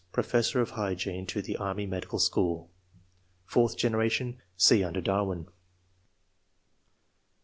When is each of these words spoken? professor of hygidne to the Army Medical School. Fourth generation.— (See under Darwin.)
professor 0.11 0.59
of 0.61 0.71
hygidne 0.71 1.27
to 1.27 1.43
the 1.43 1.55
Army 1.57 1.85
Medical 1.85 2.17
School. 2.17 2.71
Fourth 3.45 3.77
generation.— 3.77 4.41
(See 4.67 4.83
under 4.83 4.99
Darwin.) 4.99 5.45